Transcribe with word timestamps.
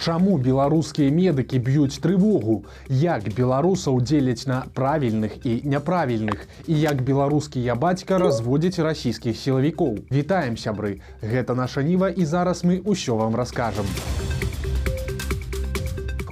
Чаму 0.00 0.38
беларускія 0.40 1.12
медыкі 1.12 1.58
б'юць 1.60 2.00
трывогу? 2.00 2.54
Як 2.88 3.28
беларусаў 3.36 4.00
дзеляць 4.00 4.48
на 4.48 4.62
правільных 4.72 5.34
і 5.44 5.60
няправільных 5.74 6.46
і 6.64 6.78
як 6.80 7.04
беларускія 7.04 7.76
бацька 7.76 8.16
разводзяць 8.16 8.80
расійскіх 8.80 9.36
сілавікоў. 9.36 10.00
Вітаем 10.08 10.56
сябры. 10.56 11.04
Гэта 11.20 11.52
наша 11.52 11.84
ніва 11.84 12.08
і 12.08 12.24
зараз 12.24 12.64
мы 12.64 12.80
ўсё 12.80 13.20
вам 13.20 13.36
раскажам. 13.36 13.84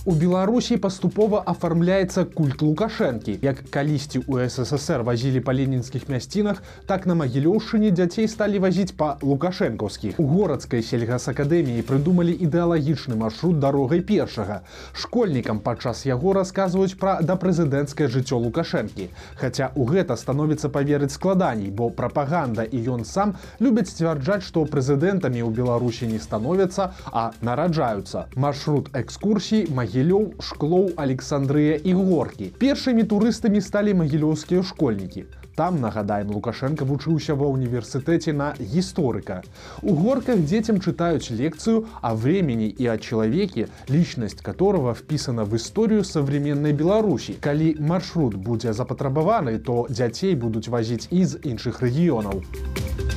У 0.09 0.13
Беларусі 0.17 0.79
паступова 0.81 1.43
афармляецца 1.53 2.23
культ 2.25 2.63
лукашэнкі. 2.65 3.33
Як 3.45 3.59
калісьці 3.69 4.23
ў 4.25 4.49
ССР 4.49 5.03
вазілі 5.05 5.43
па 5.45 5.53
ленінскіх 5.53 6.09
мясцінах, 6.09 6.63
так 6.89 7.05
на 7.05 7.13
магілёўшыне 7.13 7.91
дзяцей 7.93 8.25
сталі 8.25 8.63
вазіць 8.65 8.97
па 8.97 9.21
лукашэнкаўскіх. 9.21 10.17
У 10.17 10.25
горадскай 10.31 10.81
сельгасакадэміі 10.81 11.85
прыдумалі 11.85 12.33
ідэалагічны 12.33 13.19
маршрут 13.21 13.61
дарогай 13.61 14.01
першага. 14.01 14.65
Школьнікам 14.97 15.61
падчас 15.61 16.09
яго 16.09 16.33
расказваюць 16.33 16.97
пра 16.97 17.21
дапрэзідэнцкае 17.21 18.09
жыццё 18.09 18.41
лукашэнкі. 18.49 19.11
Хаця 19.37 19.69
ў 19.77 19.93
гэта 19.93 20.17
становіцца 20.17 20.73
паверыць 20.73 21.13
складаней, 21.13 21.69
бо 21.69 21.91
прапаганда 21.93 22.65
і 22.65 22.81
ён 22.97 23.05
сам 23.05 23.37
любяць 23.61 23.93
сцвярджаць, 23.93 24.49
што 24.49 24.65
прэзідэнтамі 24.65 25.45
ў 25.45 25.53
Беларусі 25.53 26.09
не 26.09 26.17
становяцца, 26.17 26.97
а 27.13 27.37
нараджаюцца. 27.45 28.33
Маршрут 28.41 28.89
экскурсій 28.97 29.69
магі 29.69 29.98
магілёў 29.99 30.39
шклоў 30.39 30.95
александрыя 30.97 31.75
і 31.83 31.93
горкі. 31.99 32.53
Першымі 32.59 33.03
турыстамі 33.03 33.59
сталі 33.61 33.95
магілёўскія 33.99 34.63
школьнікі. 34.63 35.27
Там 35.59 35.81
нагадаем 35.83 36.31
лукашенко 36.31 36.87
вучыўся 36.87 37.35
ва 37.35 37.51
універсітэце 37.51 38.31
на 38.33 38.55
гісторыка. 38.61 39.43
У 39.83 39.95
горках 39.99 40.39
дзецям 40.47 40.79
чытаюць 40.79 41.35
лекцыю 41.35 41.91
о 42.01 42.15
времени 42.15 42.71
і 42.71 42.87
о 42.95 42.97
человеке 42.99 43.67
лічнасць 43.91 44.39
которого 44.39 44.95
впісана 44.95 45.43
в 45.43 45.59
історыю 45.59 46.05
современной 46.05 46.73
беларусі 46.73 47.35
калі 47.41 47.75
маршрут 47.81 48.39
будзе 48.39 48.73
запатрабаваны 48.73 49.59
то 49.59 49.87
дзяцей 49.91 50.39
будуць 50.39 50.69
вазіць 50.69 51.11
і 51.11 51.25
з 51.25 51.43
іншых 51.43 51.83
рэгіёнаў. 51.83 52.39
у 52.39 53.08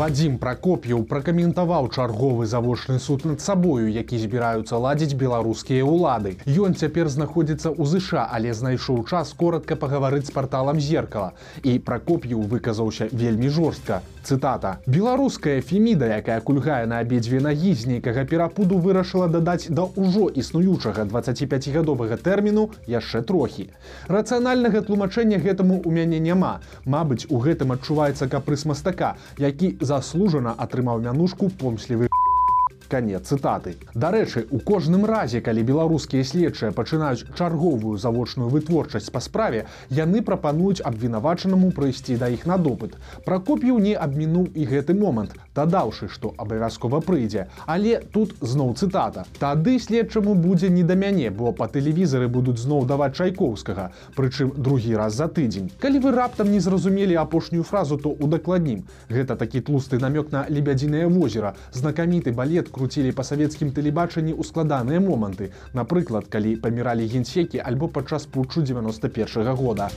Вадзім 0.00 0.38
Пракоп'яў 0.40 1.02
пракаментаваў 1.04 1.90
чарговы 1.92 2.46
завочны 2.48 2.96
суд 2.98 3.26
над 3.28 3.42
сабою, 3.44 3.84
які 3.92 4.16
збіраюцца 4.16 4.78
ладзіць 4.80 5.12
беларускія 5.12 5.84
ўлады. 5.84 6.38
Ён 6.48 6.72
цяпер 6.72 7.10
знаходзіцца 7.12 7.68
ў 7.68 7.84
ЗША, 7.84 8.24
але 8.32 8.54
знайшоў 8.56 9.04
час 9.04 9.34
коротка 9.36 9.76
пагаварыць 9.76 10.24
з 10.24 10.32
парталам 10.32 10.80
зеркала. 10.80 11.36
І 11.60 11.76
Пракоп'яў 11.84 12.40
выказаўся 12.48 13.10
вельмі 13.12 13.52
жорстка. 13.52 14.00
Цытата: 14.24 14.80
Беларуская 14.86 15.60
феміда, 15.60 16.08
якая 16.16 16.40
кульгае 16.40 16.86
на 16.88 17.04
абедзве 17.04 17.40
нагі 17.44 17.74
з 17.76 17.92
нейкага 17.92 18.24
перапуду 18.24 18.80
вырашыла 18.80 19.28
дадаць 19.28 19.68
да 19.68 19.84
ўжо 19.84 20.28
існуючага 20.32 21.04
25гадовага 21.12 22.16
тэрміну 22.16 22.70
яшчэ 22.88 23.20
трохі. 23.20 23.68
Рацыянальнага 24.08 24.80
тлумачэння 24.80 25.40
гэтаму 25.44 25.80
ў 25.84 25.92
мяне 25.92 26.24
няма. 26.24 26.64
Мабыць, 26.84 27.28
у 27.28 27.40
гэтым 27.40 27.76
адчуваецца 27.76 28.28
капрыс 28.28 28.64
мастака, 28.64 29.16
які 29.36 29.76
заслужана 29.90 30.54
атрымаў 30.66 31.04
мянушку 31.06 31.52
помслівы 31.62 32.10
конец 32.90 33.22
цытаты. 33.30 33.76
Дарэчы 33.94 34.46
у 34.50 34.58
кожным 34.58 35.06
разе 35.06 35.40
калі 35.40 35.62
беларускія 35.62 36.26
следчыя 36.26 36.74
пачынаюць 36.74 37.24
чарговую 37.38 37.96
завочную 38.02 38.50
вытворчасць 38.50 39.12
па 39.14 39.22
справе 39.22 39.66
яны 39.88 40.22
прапануюць 40.26 40.82
абвінавачанаму 40.90 41.70
прыйсці 41.76 42.18
да 42.18 42.28
іх 42.34 42.46
на 42.50 42.58
допыт. 42.58 42.98
Пракоп'ю 43.24 43.78
не 43.78 43.94
абмінуў 43.94 44.50
і 44.54 44.66
гэты 44.72 44.98
момант 44.98 45.38
дадаўшы 45.54 46.08
што 46.10 46.34
абавязкова 46.36 47.00
прыйдзе. 47.06 47.46
Але 47.66 48.00
тут 48.12 48.34
зноў 48.40 48.74
цытата. 48.74 49.26
Тады 49.38 49.78
следчаму 49.78 50.34
будзе 50.34 50.70
не 50.70 50.82
да 50.82 50.98
мяне 50.98 51.30
бо 51.30 51.52
па 51.52 51.68
тэлевізары 51.68 52.28
будуць 52.28 52.58
зноў 52.58 52.86
даваць 52.90 53.14
чайкоўскага 53.14 53.90
прычым 54.16 54.52
другі 54.56 54.96
раз 54.96 55.14
за 55.14 55.28
тыдзень. 55.28 55.70
Калі 55.78 56.02
вы 56.02 56.14
раптам 56.16 56.50
не 56.50 56.60
зразумелі 56.60 57.14
апошнюю 57.22 57.62
фразу 57.62 57.98
то 57.98 58.10
удакладнім. 58.10 58.84
Гэта 59.08 59.36
такі 59.36 59.60
тлусты 59.60 60.02
намёк 60.02 60.32
на 60.32 60.46
лебядзінае 60.48 61.06
возера 61.06 61.54
знакаміты 61.72 62.32
балет 62.32 62.68
круцілі 62.80 63.12
па 63.12 63.24
савецкім 63.28 63.76
тэлебачанні 63.76 64.32
ў 64.32 64.42
складаныя 64.48 65.04
моманты, 65.04 65.52
напрыклад, 65.76 66.32
калі 66.32 66.56
паміралі 66.64 67.04
генсекі 67.12 67.60
альбо 67.60 67.92
падчас 67.92 68.24
путчу 68.24 68.64
91 68.64 69.44
-го 69.44 69.54
года. 69.64 69.90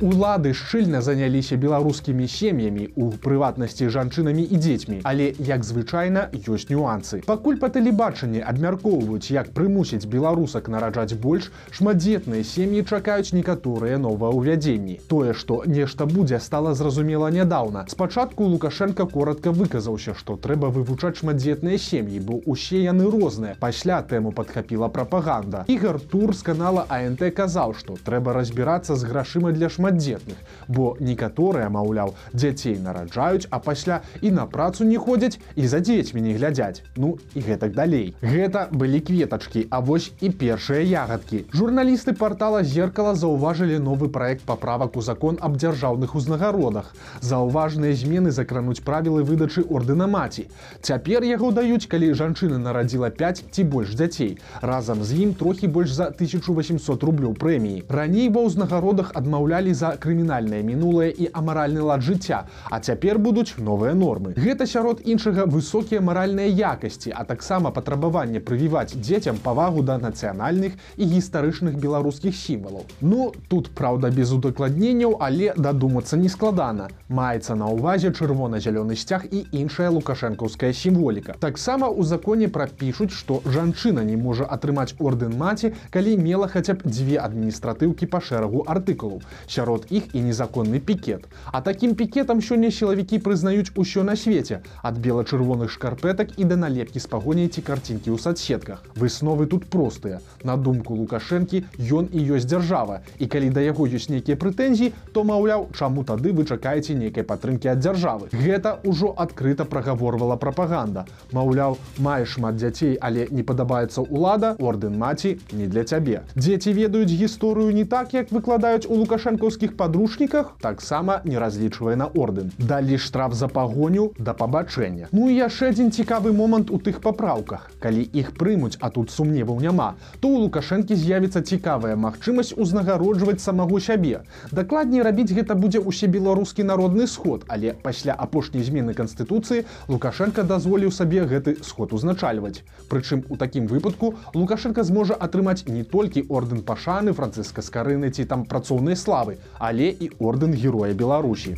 Улады 0.00 0.54
шчыльна 0.56 1.02
заняліся 1.04 1.56
беларускімі 1.60 2.24
сем'ямі 2.24 2.86
у 2.96 3.10
прыватнасці 3.20 3.92
жанчынамі 3.92 4.40
і 4.48 4.56
дзецьмі, 4.56 5.00
але 5.04 5.26
як 5.44 5.60
звычайна 5.60 6.22
ёсць 6.40 6.72
нюансы. 6.72 7.20
Пакуль 7.28 7.58
па 7.60 7.68
тэлебачанні 7.68 8.40
абмяркоўваюць, 8.40 9.28
як 9.28 9.50
прымусіць 9.52 10.08
беларусак 10.08 10.70
нараджаць 10.72 11.20
больш, 11.20 11.50
шматдзетныя 11.76 12.40
сем'і 12.48 12.80
чакаюць 12.88 13.36
некаторыя 13.36 13.98
новаўвядзенні. 14.00 14.96
Тое, 15.04 15.34
што 15.36 15.68
нешта 15.68 16.08
будзе 16.08 16.40
стала 16.40 16.72
зразумела 16.72 17.28
нядаўна. 17.28 17.84
Спачатку 17.92 18.48
Лукашенко 18.48 19.04
коротко 19.04 19.52
выказаўся, 19.52 20.16
што 20.16 20.40
трэба 20.40 20.72
вывучаць 20.72 21.20
шматдзетныя 21.20 21.76
сем'і, 21.76 22.24
бо 22.24 22.40
усе 22.48 22.80
яны 22.80 23.04
розныя. 23.04 23.60
Пасля 23.60 24.00
тэму 24.00 24.32
падхапіла 24.32 24.88
прапаганда. 24.88 25.68
Ігар 25.68 26.00
тур 26.00 26.32
з 26.32 26.40
канала 26.48 26.88
АНТ 26.88 27.28
казаў, 27.36 27.76
што 27.76 28.00
трэба 28.00 28.32
разбірацца 28.32 28.96
з 28.96 29.04
грашыма 29.04 29.52
для 29.52 29.68
шмат 29.68 29.89
шматдзетных 29.90 30.36
бо 30.68 30.96
некаторыя 31.00 31.68
маўляў 31.68 32.14
дзяцей 32.32 32.78
нараджаюць 32.78 33.48
а 33.50 33.58
пасля 33.58 34.00
і 34.22 34.30
на 34.30 34.46
працу 34.46 34.84
не 34.84 34.98
ходзяць 34.98 35.38
і 35.56 35.66
за 35.66 35.80
дзецьмі 35.80 36.22
не 36.22 36.34
глядзяць. 36.34 36.82
Ну 36.96 37.18
і 37.34 37.40
гэтак 37.40 37.74
далей. 37.74 38.14
Гэта 38.22 38.68
былі 38.70 39.00
кветачкі 39.00 39.66
а 39.70 39.80
вось 39.80 40.12
і 40.20 40.30
першыя 40.30 40.82
ягадкі. 40.86 41.46
Журналісты 41.52 42.14
портала 42.14 42.62
зеркала 42.62 43.14
заўважылі 43.14 43.78
новы 43.78 44.08
проект 44.08 44.44
паправак 44.46 44.96
у 44.96 45.02
закон 45.02 45.38
аб 45.40 45.58
дзяржаўных 45.58 46.14
узнагародах. 46.14 46.94
Заўважныя 47.20 47.94
змены 47.94 48.30
закрануць 48.30 48.80
правілы 48.86 49.24
выдачы 49.26 49.66
ордэна 49.66 50.06
маці. 50.06 50.46
Цяпер 50.80 51.24
яго 51.24 51.50
даюць 51.50 51.90
калі 51.90 52.14
жанчына 52.14 52.58
нарадзіла 52.58 53.10
5 53.10 53.44
ці 53.50 53.64
больш 53.64 53.94
дзяцей. 53.98 54.38
Разам 54.62 55.02
з 55.02 55.26
ім 55.26 55.34
трохі 55.34 55.66
больш 55.66 55.90
за 55.90 56.10
1800 56.14 57.02
рублёў 57.02 57.34
прэміі. 57.34 57.84
Раней 57.88 58.30
ва 58.30 58.46
ўзнагародах 58.46 59.10
адмаўлялі 59.14 59.74
за 59.80 59.96
крымінальнае 59.96 60.62
мінулае 60.62 61.10
і 61.10 61.30
амаральны 61.32 61.80
лад 61.90 62.04
жыцця 62.04 62.44
а 62.70 62.80
цяпер 62.80 63.18
будуць 63.18 63.56
новыя 63.58 63.94
нормы. 63.94 64.34
Гэта 64.36 64.66
сярод 64.66 65.00
іншага 65.04 65.46
высокія 65.46 66.00
маральныя 66.00 66.48
якасці 66.72 67.12
а 67.16 67.24
таксама 67.24 67.70
патрабаванне 67.70 68.40
прывіваць 68.40 68.94
дзецям 68.94 69.40
павагу 69.42 69.82
да 69.82 69.98
нацыянальных 69.98 70.76
і 70.96 71.04
гістарычных 71.14 71.78
беларускіх 71.80 72.36
сімвалаў. 72.36 72.84
Ну 73.00 73.32
тут 73.48 73.70
праўда 73.80 74.10
без 74.10 74.32
удакладненняў 74.32 75.16
але 75.20 75.52
дадумацца 75.56 76.16
не 76.16 76.28
складана. 76.28 76.90
Маецца 77.08 77.54
на 77.54 77.70
ўвазе 77.72 78.12
чырвона-зялёны 78.12 78.96
сцяг 78.96 79.26
і 79.30 79.44
іншая 79.52 79.90
лукашэнкаўская 79.90 80.72
сімволіка. 80.72 81.36
Таксама 81.40 81.88
у 81.88 82.04
законе 82.04 82.48
прапішуць 82.48 83.12
што 83.16 83.40
жанчына 83.46 84.04
не 84.04 84.16
можа 84.16 84.44
атрымаць 84.44 84.94
ордэн 84.98 85.36
маці 85.36 85.72
калі 85.90 86.16
мела 86.16 86.48
хаця 86.48 86.74
б 86.74 86.90
дзве 86.90 87.18
адміністратыўкі 87.22 88.06
па 88.10 88.20
шэрагу 88.20 88.64
артыкулаў. 88.66 89.22
Сярод 89.46 89.69
сярод 89.70 89.86
іх 89.90 90.14
і 90.14 90.20
незаконны 90.20 90.80
пікет. 90.80 91.28
А 91.52 91.60
такім 91.60 91.94
пікетам 91.94 92.40
сёння 92.40 92.70
сілавікі 92.70 93.18
прызнаюць 93.22 93.70
усё 93.76 94.02
на 94.02 94.16
свеце 94.16 94.62
ад 94.82 94.98
бела-чырвоных 94.98 95.70
шкарпетак 95.70 96.38
і 96.38 96.44
да 96.44 96.56
налепкі 96.56 96.98
з 96.98 97.06
пагоняй 97.06 97.48
ці 97.48 97.62
карцінкі 97.62 98.10
ў 98.10 98.18
садсетках. 98.18 98.82
Высновы 98.96 99.46
тут 99.46 99.70
простыя. 99.70 100.20
На 100.42 100.56
думку 100.56 100.94
лукашэнкі 100.94 101.62
ён 101.78 102.10
і 102.10 102.20
ёсць 102.34 102.50
дзяржава. 102.50 103.02
І 103.18 103.26
калі 103.26 103.50
да 103.50 103.60
яго 103.60 103.86
ёсць 103.86 104.10
нейкія 104.10 104.36
прэтэнзіі, 104.36 104.92
то 105.14 105.22
маўляў, 105.22 105.70
чаму 105.78 106.02
тады 106.02 106.32
вы 106.34 106.44
чакаеце 106.44 106.94
нейкай 106.94 107.22
падтрымкі 107.22 107.70
ад 107.70 107.78
дзяржавы. 107.78 108.34
Гэта 108.34 108.82
ўжо 108.82 109.14
адкрыта 109.14 109.64
прагаворвала 109.64 110.34
прапаганда. 110.36 111.06
Маўляў, 111.30 111.78
маеш 111.98 112.34
шмат 112.34 112.58
дзяцей, 112.58 112.98
але 113.00 113.28
не 113.30 113.46
падабаецца 113.46 114.02
ўлада, 114.02 114.56
ордэн 114.58 114.98
маці 114.98 115.38
не 115.52 115.70
для 115.70 115.84
цябе. 115.84 116.26
Дзеці 116.34 116.74
ведаюць 116.74 117.14
гісторыю 117.14 117.70
не 117.70 117.84
так, 117.84 118.14
як 118.14 118.34
выкладаюць 118.34 118.86
у 118.90 118.98
лукашэнкаўскі 119.02 119.49
беларускіх 119.50 119.76
падручніках 119.76 120.54
таксама 120.62 121.22
не 121.24 121.38
разлічвае 121.38 121.96
на 121.96 122.06
ордэн. 122.06 122.52
Далі 122.58 122.98
штраф 122.98 123.34
за 123.34 123.48
пагоню 123.48 124.12
да 124.18 124.30
пабачэння. 124.32 125.08
Ну 125.10 125.26
і 125.26 125.34
яшчэ 125.34 125.74
адзін 125.74 125.90
цікавы 125.90 126.30
момант 126.30 126.70
у 126.70 126.78
тых 126.78 127.02
папраўках. 127.02 127.66
Калі 127.82 128.06
іх 128.14 128.30
прымуць, 128.38 128.78
а 128.78 128.90
тут 128.94 129.10
сумневаў 129.10 129.58
няма, 129.58 129.98
то 130.22 130.30
ў 130.30 130.46
лукашэнкі 130.46 130.94
з'явіцца 130.94 131.42
цікавая 131.42 131.96
магчымасць 131.98 132.54
узнагароджваць 132.54 133.42
самого 133.42 133.80
сябе. 133.80 134.22
Дакладней 134.54 135.02
рабіць 135.02 135.34
гэта 135.34 135.58
будзе 135.58 135.82
ўсе 135.82 136.06
беларускі 136.06 136.62
народны 136.62 137.10
сход, 137.10 137.42
але 137.48 137.74
пасля 137.74 138.14
апошняй 138.14 138.62
змены 138.62 138.94
канстытуцыі 138.94 139.66
Лукашенко 139.90 140.46
дазволіў 140.46 140.94
сабе 140.94 141.26
гэты 141.26 141.58
сход 141.66 141.90
узначальваць. 141.92 142.62
Прычым 142.86 143.26
у 143.28 143.34
такім 143.34 143.66
выпадку 143.66 144.14
Лукашенко 144.34 144.86
зможа 144.86 145.18
атрымаць 145.18 145.66
не 145.66 145.82
толькі 145.82 146.22
ордэн 146.30 146.62
пашаны 146.62 147.10
францыска 147.12 147.66
скарыны 147.66 148.14
ці 148.14 148.30
там 148.30 148.46
працоўнай 148.46 148.94
славы, 148.94 149.39
але 149.58 149.88
і 149.88 150.10
ордэн 150.18 150.54
героя 150.54 150.94
Беларусі. 150.94 151.56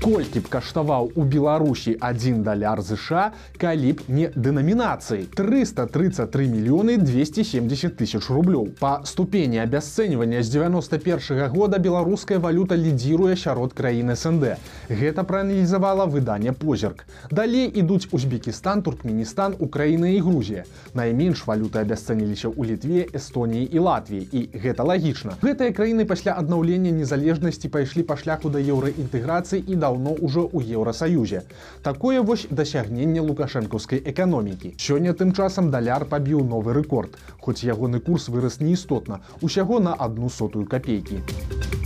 Колькі 0.00 0.40
б 0.40 0.48
каштаваў 0.48 1.12
у 1.14 1.24
беларусі 1.28 1.92
1 2.00 2.42
даляр 2.42 2.80
ЗША 2.80 3.32
калі 3.60 3.92
б 3.92 4.08
не 4.08 4.30
дэнамінацыі. 4.32 5.28
333 5.36 6.48
мільёны 6.48 6.96
270 6.96 7.96
тысяч 8.00 8.24
рублёў. 8.32 8.72
По 8.80 9.00
ступені 9.04 9.60
абясцэньвання 9.60 10.42
з 10.42 10.48
91 10.48 11.36
-го 11.36 11.48
года 11.48 11.78
беларуская 11.78 12.38
валюта 12.38 12.76
лідзіруе 12.76 13.36
сярод 13.36 13.72
краіны 13.72 14.16
снд 14.16 14.56
гэта 14.88 15.24
прааналізавала 15.24 16.06
выданне 16.06 16.52
позірк 16.52 17.04
далей 17.30 17.68
ідуць 17.74 18.08
узбекістан 18.10 18.82
туркменістан 18.82 19.54
украіна 19.58 20.08
і 20.08 20.20
грузія. 20.20 20.64
Найменш 20.94 21.46
валюты 21.46 21.78
абясцэніліся 21.78 22.48
ў 22.48 22.64
літве 22.64 23.06
эстоніі 23.12 23.68
і 23.72 23.78
латвіі. 23.78 24.28
І 24.32 24.48
гэта 24.64 24.82
лагічна. 24.82 25.36
Гэтыя 25.42 25.72
краіны 25.76 26.04
пасля 26.04 26.32
аднаўлення 26.38 26.90
незалежнасці 26.90 27.68
пайшлі 27.68 28.02
па 28.02 28.16
шляху 28.16 28.48
да 28.48 28.58
еўраінтэграцыі 28.58 29.64
і 29.68 29.76
даўно 29.90 30.14
ўжо 30.22 30.46
ў 30.46 30.78
еўросаюзе 30.78 31.42
такое 31.82 32.22
вось 32.22 32.46
дасягненне 32.50 33.24
лукашэнкаўскай 33.26 34.02
эканомікі. 34.14 34.74
Сёння 34.78 35.16
тым 35.18 35.34
часам 35.34 35.74
даляр 35.74 36.06
пабіў 36.14 36.46
новы 36.54 36.78
рэкорд 36.78 37.18
хоць 37.42 37.60
ягоны 37.66 37.98
курс 37.98 38.30
вырас 38.30 38.62
неістотна 38.62 39.20
усяго 39.42 39.82
на 39.90 39.98
одну 40.08 40.30
сотую 40.30 40.66
копейкі 40.70 41.79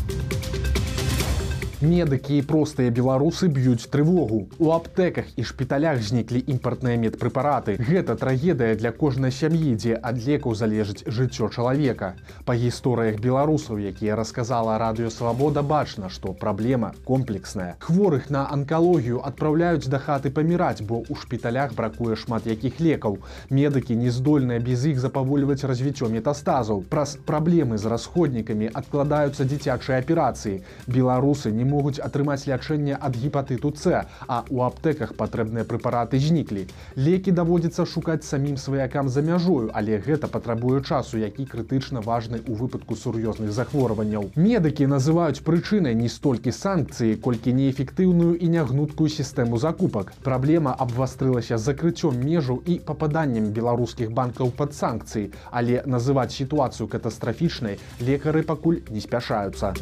медыкі 1.85 2.39
і 2.41 2.43
простыя 2.49 2.91
беларусы 2.91 3.49
б'юць 3.53 3.87
трывогу. 3.93 4.49
У 4.59 4.73
аптэках 4.73 5.29
і 5.37 5.45
шпіталях 5.45 6.01
зніклі 6.01 6.41
імпартныя 6.49 6.97
медпрэпараты. 6.97 7.77
Гэта 7.77 8.17
трагедыя 8.17 8.75
для 8.81 8.91
кожнай 8.91 9.31
сям'і, 9.31 9.75
дзе 9.77 9.99
ад 10.01 10.17
лекаў 10.25 10.57
залежыць 10.57 11.05
жыццё 11.05 11.51
чалавека. 11.53 12.15
Па 12.49 12.57
гісторыях 12.57 13.21
беларусаў, 13.21 13.79
якія 13.79 14.17
расказала 14.17 14.79
радыёвабода 14.81 15.63
бачна, 15.63 16.09
што 16.09 16.33
праблема 16.33 16.95
комплексная. 17.05 17.77
Хворых 17.85 18.31
на 18.31 18.49
анкалогію 18.49 19.21
адпраўляюць 19.21 19.87
да 19.93 20.01
хаты 20.01 20.33
паміраць, 20.33 20.81
бо 20.81 21.05
ў 21.05 21.21
шпіталях 21.21 21.77
бракуе 21.77 22.17
шмат 22.17 22.49
якіх 22.49 22.81
лекаў. 22.81 23.21
Медыкі 23.51 23.95
не 23.95 24.09
здольныя 24.09 24.59
без 24.59 24.87
іх 24.89 24.99
запавольваць 25.05 25.69
развіццё 25.69 26.09
метастазаў. 26.09 26.83
Праз 26.89 27.19
праблемы 27.29 27.77
з 27.77 27.93
расходнікамі 27.93 28.73
адкладаюцца 28.73 29.45
дзіцячыя 29.45 30.01
аперацыі. 30.01 30.65
Беларусы 30.89 31.53
не 31.53 31.65
могуць 31.65 31.74
атрымаць 31.81 32.47
лячэнне 32.47 32.95
ад 32.95 33.17
гепатыту 33.17 33.73
С, 33.75 34.07
а 34.29 34.45
ў 34.47 34.59
аптэках 34.67 35.15
патрэбныя 35.19 35.65
прэпараты 35.65 36.19
зніклі. 36.19 36.67
Лекі 36.97 37.33
даводзіцца 37.33 37.87
шукаць 37.87 38.25
самім 38.25 38.57
сваякам 38.57 39.09
за 39.09 39.23
мяжою, 39.23 39.71
але 39.75 39.99
гэта 39.99 40.29
патрабуе 40.29 40.83
часу, 40.83 41.19
які 41.19 41.45
крытычна 41.45 42.01
важны 42.01 42.39
ў 42.45 42.55
выпадку 42.55 42.95
сур'ёзных 42.95 43.51
захворванняў. 43.51 44.31
Медыкі 44.37 44.87
называюць 44.87 45.43
прычынай 45.43 45.95
не 45.95 46.09
столькі 46.09 46.53
санкцыі, 46.53 47.17
колькі 47.17 47.53
неэфектыўную 47.53 48.37
і 48.39 48.47
нягнуткую 48.49 49.09
сістэму 49.09 49.59
закупак. 49.59 50.13
Праблема 50.23 50.75
абвастрылася 50.79 51.59
закрыццём 51.59 52.21
межаў 52.21 52.63
і 52.67 52.79
пападаннем 52.85 53.51
беларускіх 53.51 54.13
банкаў 54.13 54.51
пад 54.51 54.75
санкцыі, 54.75 55.33
але 55.51 55.83
называць 55.87 56.33
сітуацыю 56.37 56.89
катастрафічнай 56.89 57.79
лекары 58.01 58.43
пакуль 58.43 58.83
не 58.91 59.01
спяшаюцца. 59.01 59.75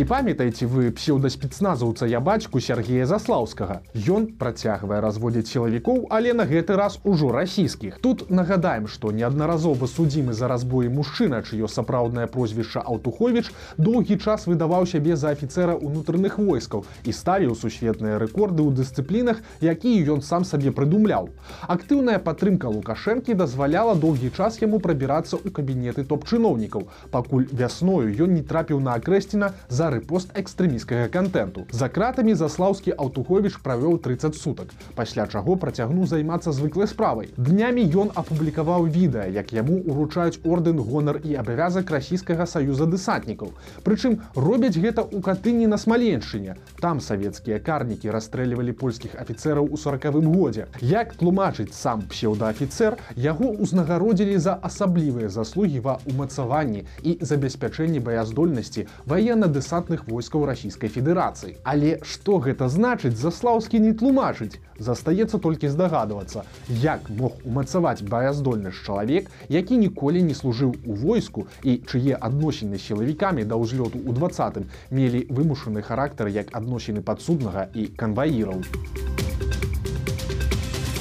Ці 0.00 0.06
памятаеце 0.08 0.64
вы 0.64 0.88
псеўдаспецназаўца 0.96 2.06
я 2.08 2.20
бацьку 2.24 2.56
Сергея 2.64 3.04
Заслаўскага. 3.04 3.82
Ён 3.92 4.32
працягвае 4.40 5.00
разводзіць 5.04 5.52
сілавікоў, 5.52 6.06
але 6.08 6.32
на 6.32 6.46
гэты 6.48 6.72
раз 6.80 6.96
ужо 7.04 7.28
расійскіх. 7.34 7.98
Тут 8.00 8.30
нагадаем, 8.30 8.86
што 8.88 9.12
неаднаразова 9.12 9.84
судзімы 9.84 10.32
за 10.32 10.48
разбоі 10.48 10.88
мужчына, 10.88 11.42
чыё 11.44 11.68
сапраўднае 11.68 12.24
прозвішча 12.32 12.80
Аўтуховіч 12.80 13.52
доўгі 13.76 14.16
час 14.16 14.46
выдаваў 14.48 14.88
сябе 14.88 15.20
за 15.20 15.34
афіцэра 15.36 15.76
ўнутраных 15.76 16.40
войскаў 16.40 16.88
і 17.04 17.12
ставіў 17.12 17.52
сусветныя 17.52 18.16
рэкорды 18.24 18.64
ў 18.64 18.72
дысцыплінах, 18.80 19.44
якія 19.60 20.16
ён 20.16 20.24
сам 20.24 20.48
сабе 20.48 20.72
прыдумляў. 20.72 21.28
Актыўная 21.68 22.16
падтрымка 22.24 22.72
Лукашэнкі 22.72 23.36
дазваляла 23.36 24.00
доўгі 24.00 24.32
час 24.32 24.64
яму 24.64 24.80
прабірацца 24.80 25.36
ў 25.36 25.52
кабінеты 25.52 26.08
топ-чыноўнікаў. 26.08 26.88
Пакуль 27.12 27.52
вясною 27.52 28.08
ён 28.08 28.32
не 28.40 28.40
трапіў 28.40 28.80
на 28.80 28.96
акрэсціна 28.96 29.52
за 29.68 29.89
за 29.90 29.96
рэпост 29.96 30.30
экстрэміскага 30.38 31.08
контенту. 31.10 31.66
За 31.72 31.88
кратамі 31.88 32.34
заслаўскі 32.34 32.94
Аўтуховіч 32.94 33.58
правёў 33.64 33.98
30 33.98 34.36
сутак, 34.36 34.68
пасля 34.94 35.26
чаго 35.26 35.56
працягнуў 35.56 36.06
займацца 36.06 36.52
звыклай 36.52 36.86
справай. 36.86 37.30
Днямі 37.36 37.82
ён 37.82 38.12
апублікаваў 38.14 38.86
відэа, 38.86 39.26
як 39.34 39.52
яму 39.52 39.82
уручаюць 39.82 40.38
ордэн 40.46 40.78
гонар 40.78 41.20
і 41.24 41.34
абавязак 41.34 41.90
расійскага 41.90 42.46
саюза 42.46 42.86
дэсантнікаў. 42.86 43.50
Прычым 43.82 44.22
робяць 44.34 44.78
гэта 44.78 45.02
ў 45.02 45.18
катыні 45.20 45.66
на 45.66 45.78
смаленшыне. 45.78 46.54
Там 46.80 47.00
савецкія 47.00 47.58
карнікі 47.58 48.14
расстрэльвалі 48.14 48.72
польскіх 48.72 49.18
афіцэраў 49.18 49.66
у 49.74 49.76
сорокавым 49.76 50.30
годзе. 50.30 50.68
Як 50.80 51.18
тлумачыць 51.18 51.74
сам 51.74 52.06
псеўдаафіцэр, 52.06 52.94
яго 53.16 53.50
ўзнагародзілі 53.58 54.38
за 54.38 54.54
асаблівыя 54.54 55.28
заслугі 55.28 55.82
ва 55.82 55.98
ўмацаванні 56.06 56.86
і 57.02 57.18
забеспячэнні 57.20 57.98
баяздольнасці 57.98 58.86
ваенна-дэсантнікаў 59.10 59.69
десантных 59.70 60.02
войскаў 60.10 60.46
расійскай 60.50 60.90
федэрацыі. 60.90 61.54
Але 61.62 62.02
што 62.02 62.42
гэта 62.42 62.66
значыць 62.66 63.14
заслаўскі 63.14 63.78
не 63.78 63.92
тлумачыць, 63.94 64.58
застаецца 64.78 65.38
толькі 65.38 65.70
здагадвацца, 65.70 66.42
як 66.82 67.06
мог 67.10 67.38
умацаваць 67.46 68.02
баяздольнасць 68.02 68.82
чалавек, 68.82 69.30
які 69.48 69.78
ніколі 69.78 70.22
не 70.26 70.34
служыў 70.34 70.74
у 70.86 70.98
войску 70.98 71.46
і 71.62 71.78
чые 71.86 72.18
адносіны 72.18 72.82
сілавікамі 72.82 73.46
да 73.46 73.54
ўзлёту 73.54 74.02
ў 74.02 74.10
двадцатым 74.18 74.66
мелі 74.90 75.26
вымушаны 75.30 75.86
характар 75.86 76.34
як 76.34 76.50
адносіны 76.50 77.06
падсуднага 77.06 77.70
і 77.74 77.86
канваіраў 77.94 78.66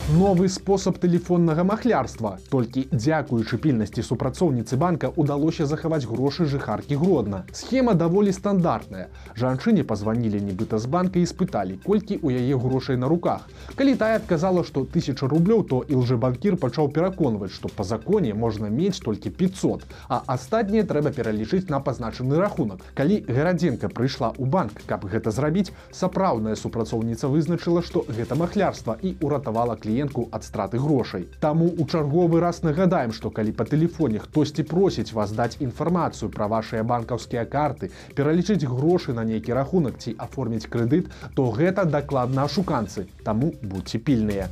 новы 0.09 0.50
спосаб 0.50 0.97
тэлефоннага 0.97 1.63
махлярства. 1.63 2.39
Толькі 2.50 2.88
дзякуючы 2.89 3.57
пільнасці 3.61 4.01
супрацоўніцы 4.01 4.73
банка 4.73 5.11
удалося 5.15 5.65
захаваць 5.69 6.09
грошы 6.09 6.50
жыхаркі 6.50 6.97
гродна. 6.97 7.44
Схема 7.53 7.94
даволі 7.94 8.33
стандартная. 8.33 9.09
Жанчыне 9.38 9.83
пазванілі 9.85 10.41
нібыта 10.41 10.79
з 10.81 10.89
банка 10.89 11.21
і 11.21 11.29
спыталі 11.29 11.77
колькі 11.85 12.17
у 12.25 12.33
яе 12.33 12.57
грошай 12.57 12.97
на 12.97 13.06
руках. 13.06 13.45
Калі 13.75 13.94
тая 14.01 14.17
адказала 14.17 14.63
што 14.63 14.81
тысяча 14.89 15.29
рублёў 15.29 15.61
то 15.69 15.85
ілжэбанкір 15.85 16.57
пачаў 16.57 16.89
пераконваць 16.89 17.53
што 17.53 17.69
па 17.69 17.85
законе 17.85 18.33
можна 18.33 18.73
мець 18.73 18.97
толькі 18.97 19.29
500 19.29 19.85
а 20.09 20.23
астатніе 20.25 20.89
трэба 20.89 21.13
пералічыць 21.13 21.69
на 21.69 21.79
пазначаны 21.85 22.41
рахунак. 22.41 22.81
Калі 22.97 23.21
гарадзенка 23.29 23.94
прыйшла 23.94 24.33
ў 24.33 24.50
банк 24.50 24.81
каб 24.89 25.06
гэта 25.06 25.29
зрабіць 25.29 25.69
сапраўдная 25.94 26.57
супрацоўніца 26.57 27.29
вызначыла 27.29 27.85
што 27.85 28.06
гэта 28.09 28.33
махлярства 28.33 28.97
і 29.06 29.13
уратавала 29.21 29.78
кліент 29.78 29.98
кліентку 29.99 30.29
ад 30.31 30.44
страты 30.44 30.79
грошай. 30.79 31.27
Таму 31.39 31.68
у 31.77 31.85
чарговы 31.85 32.39
раз 32.39 32.63
нагадаем, 32.63 33.11
што 33.11 33.29
калі 33.29 33.51
па 33.51 33.65
тэлефоне 33.65 34.19
хтосьці 34.19 34.63
просіць 34.63 35.13
вас 35.13 35.31
даць 35.31 35.59
інфармацыю 35.59 36.31
пра 36.31 36.47
вашыя 36.47 36.83
банкаўскія 36.83 37.45
карты, 37.45 37.91
пералічыць 38.15 38.63
грошы 38.63 39.13
на 39.13 39.23
нейкі 39.23 39.53
рахунак 39.53 39.99
ці 39.99 40.15
аформіць 40.18 40.68
крэдыт, 40.71 41.11
то 41.35 41.51
гэта 41.51 41.85
дакладна 41.85 42.47
ашуканцы, 42.47 43.07
Таму 43.23 43.53
будьце 43.61 43.99
пільныя. 43.99 44.47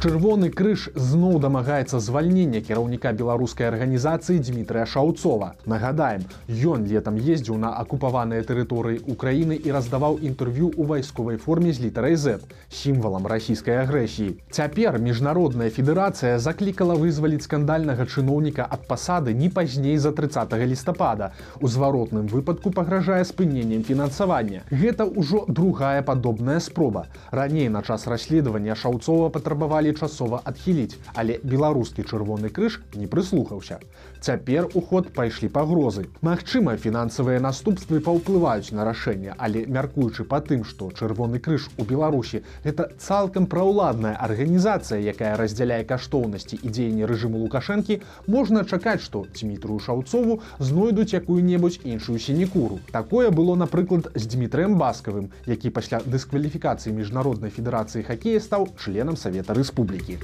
Чырвоны 0.00 0.48
крыж 0.48 0.86
зноў 0.96 1.34
дамагаецца 1.44 1.98
звальнення 2.00 2.62
кіраўніка 2.64 3.10
беларускай 3.12 3.66
арганізацыі 3.68 4.40
Дмітрыя 4.40 4.86
Шаўцова. 4.88 5.50
Нагадаем, 5.68 6.22
ён 6.48 6.86
летам 6.88 7.18
ездзіў 7.20 7.58
на 7.60 7.74
акупаваныя 7.76 8.40
тэрыторыі 8.40 9.02
Украіны 9.12 9.58
і 9.60 9.74
раздаваў 9.76 10.16
інтэрв'ю 10.24 10.70
ў 10.72 10.88
вайсковай 10.88 11.36
форме 11.36 11.74
з 11.76 11.84
літарай 11.84 12.16
Z, 12.16 12.40
сімвалам 12.72 13.28
расійскай 13.28 13.76
агрэсіі. 13.82 14.40
Цяпер 14.48 14.96
міжнародная 14.96 15.68
федэрацыя 15.68 16.40
заклікала 16.40 16.96
вызваліць 16.96 17.44
скандальнага 17.44 18.08
чыноўніка 18.08 18.64
ад 18.64 18.88
пасады 18.88 19.36
не 19.36 19.52
пазней 19.52 20.00
за 20.00 20.14
30 20.16 20.56
лістапада. 20.64 21.36
У 21.60 21.68
зваротным 21.68 22.24
выпадку 22.24 22.72
пагражае 22.72 23.20
спыненнем 23.28 23.84
фінансавання. 23.84 24.64
Гэта 24.72 25.04
ўжо 25.04 25.44
другая 25.44 26.00
падобная 26.00 26.58
спроба. 26.64 27.04
Раней 27.30 27.68
на 27.68 27.84
час 27.84 28.08
расследавання 28.08 28.72
шаўцова 28.72 29.28
патрабавалі 29.28 29.89
хацелі 29.90 30.10
часова 30.10 30.40
адхіліць, 30.44 30.98
але 31.14 31.38
беларускі 31.42 32.02
чырвоны 32.02 32.50
крыж 32.50 32.80
не 32.94 33.06
прыслухаўся. 33.06 33.80
Цяпер 34.20 34.68
у 34.74 34.80
ход 34.80 35.12
пайшлі 35.16 35.48
пагрозы. 35.48 36.06
Магчыма, 36.20 36.76
фінансавыя 36.76 37.40
наступствы 37.40 38.00
паўплываюць 38.00 38.72
на 38.76 38.84
рашэнне, 38.84 39.34
але 39.38 39.64
мяркуючы 39.66 40.24
па 40.24 40.40
тым, 40.40 40.64
што 40.64 40.90
чырвоны 40.92 41.40
крыж 41.40 41.70
у 41.78 41.84
Беларусі 41.84 42.42
гэта 42.64 42.90
цалкам 42.98 43.46
праўладная 43.46 44.16
арганізацыя, 44.20 45.00
якая 45.00 45.36
раздзяляе 45.40 45.84
каштоўнасці 45.84 46.60
і 46.60 46.68
дзеянні 46.68 47.08
рэжыму 47.08 47.40
лукашэнкі, 47.40 48.00
можна 48.26 48.64
чакаць, 48.64 49.00
што 49.00 49.24
Дмітрую 49.40 49.80
шаўцову 49.80 50.40
знойдуць 50.58 51.14
якую-небудзь 51.16 51.80
іншую 51.84 52.18
сінекуру. 52.18 52.80
Такое 52.92 53.30
было, 53.30 53.56
напрыклад, 53.56 54.12
з 54.14 54.28
Дмітрэем 54.28 54.76
баскавым, 54.76 55.30
які 55.46 55.70
пасля 55.70 56.02
дыскваліфікацыі 56.04 56.92
міжнароднай 56.92 57.48
федэрацыі 57.48 58.04
хакея 58.04 58.40
стаў 58.40 58.68
членам 58.76 59.16
савета 59.16 59.56
рэспублікі 59.56 59.79
республики 59.80 60.18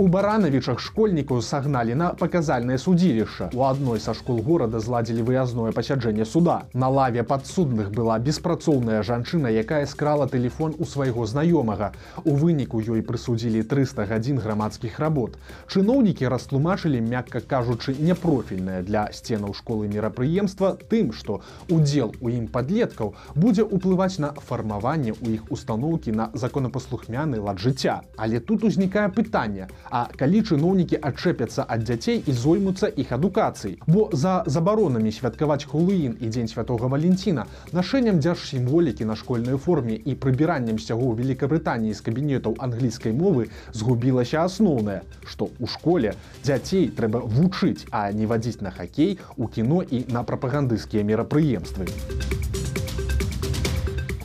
У 0.00 0.06
баранавічах 0.08 0.78
школьнікаў 0.80 1.42
сагналі 1.44 1.92
на 1.92 2.06
паказальнае 2.16 2.78
судзілішча. 2.80 3.50
У 3.52 3.60
адной 3.68 4.00
са 4.00 4.14
школ 4.16 4.38
горада 4.40 4.80
зладзілі 4.80 5.20
выязное 5.28 5.72
пасяджэнне 5.76 6.24
суда. 6.24 6.54
На 6.72 6.88
лаве 6.88 7.20
падсудных 7.20 7.90
была 7.92 8.16
беспрацоўная 8.16 9.02
жанчына, 9.04 9.52
якая 9.52 9.84
скрала 9.84 10.24
тэлефон 10.26 10.72
у 10.78 10.88
свайго 10.88 11.26
знаёмага. 11.28 11.92
У 12.24 12.32
выніку 12.32 12.80
ёй 12.80 13.04
прысудзілі 13.04 13.60
300 13.60 14.06
гадзін 14.08 14.40
грамадскіх 14.40 14.96
работ. 15.04 15.36
Чыноўнікі 15.68 16.32
растлумачылі, 16.32 17.04
мякка 17.04 17.44
кажучы, 17.44 17.92
няпрофільнае 18.00 18.80
для 18.80 19.04
сценаў 19.12 19.52
школы 19.52 19.92
мерапрыемства 19.92 20.80
тым, 20.88 21.12
што 21.12 21.42
удзел 21.68 22.16
у 22.24 22.32
ім 22.32 22.48
падлеткаў 22.48 23.12
будзе 23.36 23.68
ўплываць 23.68 24.16
на 24.16 24.32
фармаванне 24.32 25.12
ў 25.12 25.36
іх 25.36 25.52
устаноўкі 25.52 26.16
на 26.16 26.32
законапаслухмяны 26.32 27.36
лад 27.36 27.60
жыцця. 27.60 28.00
Але 28.16 28.40
тут 28.40 28.64
узнікае 28.64 29.12
пытанне, 29.12 29.68
А 29.90 30.06
калі 30.14 30.42
чыноўнікі 30.46 31.00
адчэпяцца 31.02 31.66
ад 31.66 31.82
дзяцей 31.82 32.22
і 32.26 32.32
зоймуцца 32.32 32.86
іх 32.86 33.10
адукацыяй. 33.12 33.80
Бо 33.86 34.08
за 34.12 34.42
забаронамі 34.46 35.10
святкаваць 35.10 35.66
хулыін 35.66 36.14
і 36.20 36.30
дзень 36.30 36.48
святого 36.48 36.88
Валенціна, 36.88 37.46
нашэннем 37.74 38.22
дзяржсімволікі 38.22 39.04
на 39.10 39.16
школьнай 39.18 39.58
форме 39.58 39.98
і 39.98 40.14
прыбіраннем 40.14 40.78
сцягоў 40.78 41.18
Великабрытаніі 41.18 41.94
з 41.94 42.06
кабінетаў 42.06 42.54
англійскай 42.58 43.12
мовы 43.12 43.50
згубілася 43.74 44.46
асноўнае, 44.46 45.02
што 45.26 45.50
ў 45.58 45.66
школе 45.66 46.14
дзяцей 46.44 46.88
трэба 46.94 47.26
вучыць, 47.26 47.86
а 47.90 48.12
не 48.12 48.30
вадзіць 48.30 48.62
на 48.62 48.70
хакей, 48.70 49.18
у 49.36 49.50
кіно 49.50 49.82
і 49.82 50.06
на 50.08 50.22
прапагандысцкія 50.22 51.02
мерапрыемствы. 51.02 51.90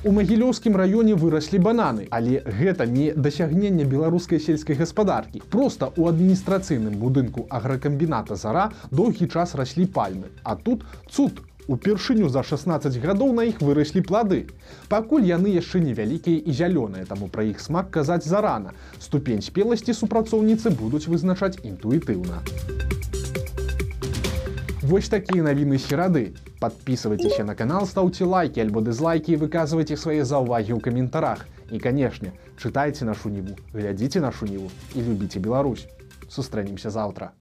У 0.05 0.11
магілёўскім 0.13 0.75
раёне 0.77 1.15
выраслі 1.17 1.57
бананы, 1.65 2.03
але 2.13 2.37
гэта 2.45 2.85
не 2.85 3.05
дасягненне 3.27 3.85
беларускай 3.89 4.39
сельскай 4.39 4.77
гаспадаркі. 4.77 5.41
Проста 5.49 5.89
у 5.97 6.05
адміністрацыйным 6.05 6.99
будынку 7.01 7.47
агракамбіната 7.49 8.37
зара 8.37 8.67
доўгі 8.91 9.25
час 9.25 9.55
раслі 9.55 9.89
пальмы. 9.89 10.29
А 10.43 10.55
тут 10.55 10.85
цуд. 11.09 11.41
Упершыню 11.65 12.29
за 12.29 12.43
16 12.45 13.01
гадоў 13.01 13.33
на 13.33 13.49
іх 13.49 13.65
выраслі 13.65 14.05
плады. 14.05 14.45
Пакуль 14.93 15.25
яны 15.25 15.57
яшчэ 15.57 15.81
невялікія 15.81 16.37
і 16.37 16.53
зялёныя, 16.53 17.09
таму 17.09 17.25
пра 17.25 17.49
іх 17.49 17.57
смак 17.57 17.89
казаць 17.89 18.29
зарана. 18.29 18.77
Ступень 19.01 19.41
спеласці 19.41 19.97
супрацоўніцы 19.97 20.69
будуць 20.69 21.09
вызначаць 21.09 21.57
інтуітыўна. 21.65 22.45
Вось 24.85 25.09
такія 25.09 25.41
навіны 25.41 25.79
серады. 25.81 26.35
Подписывайтесь 26.59 27.39
на 27.39 27.55
канал, 27.55 27.87
ставьте 27.87 28.23
лайки 28.23 28.59
альбо 28.59 28.81
дизлайки 28.81 29.31
и 29.31 29.35
выказывайте 29.35 29.97
свои 29.97 30.21
заўвагі 30.21 30.77
ў 30.77 30.79
каментарах. 30.79 31.47
І, 31.71 31.79
канешне, 31.79 32.37
чытайце 32.61 33.01
нашу 33.01 33.33
ніву, 33.33 33.57
глядзіце 33.73 34.21
нашу 34.21 34.45
ніву 34.45 34.69
і 34.93 35.01
любіце 35.01 35.39
Беларусь. 35.39 35.89
Сустрэнемся 36.29 36.93
заўтра. 36.93 37.33